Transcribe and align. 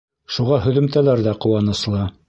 Шуға 0.37 0.57
һөҙөмтәләр 0.63 1.23
ҙә 1.29 1.37
ҡыуаныслы. 1.47 2.07